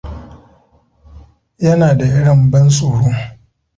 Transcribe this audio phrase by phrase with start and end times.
[1.63, 3.11] Yana da irin ban tsoro.